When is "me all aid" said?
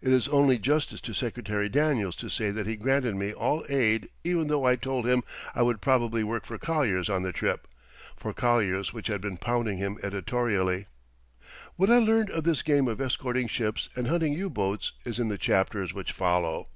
3.16-4.08